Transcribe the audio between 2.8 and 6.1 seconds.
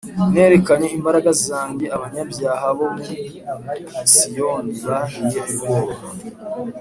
muri Siyoni bahiye ubwoba